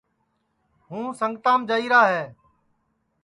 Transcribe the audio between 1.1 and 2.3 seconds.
سنگتام جائیرا ہے